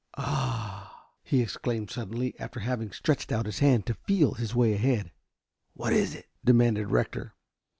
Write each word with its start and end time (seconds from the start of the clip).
"Ah!" 0.17 1.11
he 1.21 1.43
exclaimed 1.43 1.91
suddenly, 1.91 2.33
after 2.39 2.59
having 2.61 2.91
stretched 2.91 3.31
out 3.31 3.45
his 3.45 3.59
hand 3.59 3.85
to 3.85 3.93
feel 3.93 4.33
his 4.33 4.55
way 4.55 4.73
ahead. 4.73 5.11
"What 5.73 5.93
is 5.93 6.15
it?" 6.15 6.25
demanded 6.43 6.89
Rector. 6.89 7.35